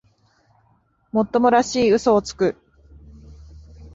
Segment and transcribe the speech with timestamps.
[1.11, 2.55] もっともらしい嘘をつく